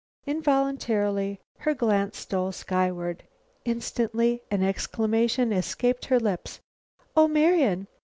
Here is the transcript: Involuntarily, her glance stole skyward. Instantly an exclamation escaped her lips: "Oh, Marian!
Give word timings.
Involuntarily, 0.25 1.39
her 1.59 1.75
glance 1.75 2.17
stole 2.17 2.51
skyward. 2.51 3.21
Instantly 3.65 4.41
an 4.49 4.63
exclamation 4.63 5.53
escaped 5.53 6.05
her 6.05 6.19
lips: 6.19 6.59
"Oh, 7.15 7.27
Marian! 7.27 7.85